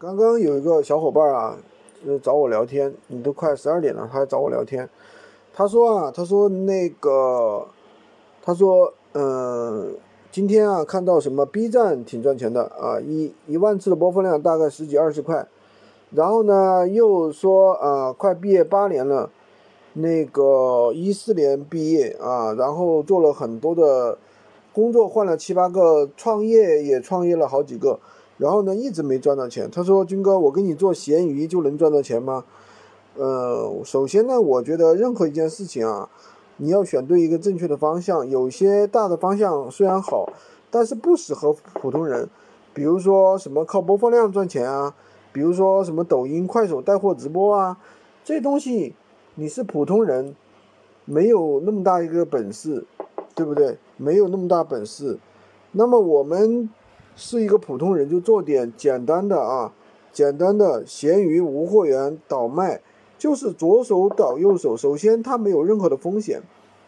[0.00, 1.56] 刚刚有一个小伙伴啊，
[2.06, 4.88] 呃，找我聊天，你都快十二点了，他还找我聊天。
[5.52, 7.66] 他说啊，他说那个，
[8.40, 9.96] 他说，嗯，
[10.30, 15.48] 今天啊，看到什么 B 站挺赚钱的啊，一一万次的播放量大概十几二十块。
[16.12, 19.28] 然后呢，又说啊，快毕业八年了，
[19.94, 24.16] 那个一四年毕业啊，然后做了很多的
[24.72, 27.98] 工作，换了七八个，创业也创业了好几个。
[28.38, 29.68] 然后呢，一直没赚到钱。
[29.70, 32.44] 他说：“军哥，我跟你做闲鱼就能赚到钱吗？”
[33.18, 36.08] 呃，首先呢，我觉得任何一件事情啊，
[36.58, 38.30] 你要选对一个正确的方向。
[38.30, 40.32] 有些大的方向虽然好，
[40.70, 42.28] 但是不适合普通人。
[42.72, 44.94] 比如说什么靠播放量赚钱啊，
[45.32, 47.76] 比如说什么抖音、快手带货直播啊，
[48.24, 48.94] 这东西
[49.34, 50.36] 你是普通人，
[51.04, 52.86] 没有那么大一个本事，
[53.34, 53.78] 对不对？
[53.96, 55.18] 没有那么大本事。
[55.72, 56.70] 那么我们。
[57.20, 59.72] 是一个普通人，就做点简单的啊，
[60.12, 62.80] 简单的闲鱼无货源倒卖，
[63.18, 64.76] 就是左手倒右手。
[64.76, 66.40] 首先它没有任何的风险，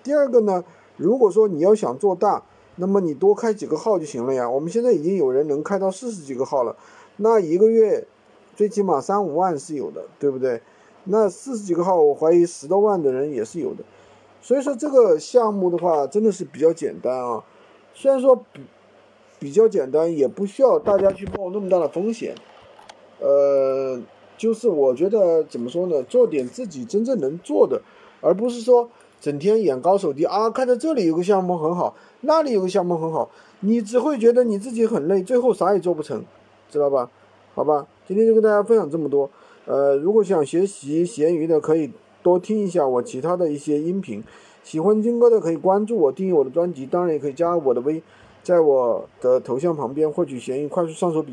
[0.04, 0.62] 第二个呢，
[0.96, 2.44] 如果说你要想做大，
[2.76, 4.48] 那么你多开几个号就行了呀。
[4.48, 6.76] 我们现在已经有人能开到四十几个号了，
[7.16, 8.06] 那一个月
[8.54, 10.62] 最起码三五万是有的，对不对？
[11.02, 13.82] 那四十几个号，我怀疑十多万的人也是有的。
[14.40, 17.42] 所以说这个项目的话，真的是比较简单啊，
[17.92, 18.44] 虽然说。
[19.40, 22.34] 比较简单，也不需要大家去冒那么大的风险，
[23.18, 23.98] 呃，
[24.36, 27.80] 就是我觉得怎么说呢，做点自己真正能做的，
[28.20, 28.88] 而不是说
[29.18, 36.22] 整天眼高手低啊，看到这里有个项目很好，那里有个项目很好，你只会觉得你自己很累，最后啥也做不成，
[36.70, 37.10] 知道吧？
[37.54, 39.30] 好吧，今天就跟大家分享这么多，
[39.64, 41.90] 呃，如果想学习闲鱼的，可以
[42.22, 44.22] 多听一下我其他的一些音频，
[44.62, 48.02] 喜欢金哥的可以关注我，订阅我的专辑，当然也可以加我的微。
[48.42, 51.24] 在我的头像旁边获取闲鱼快速上手。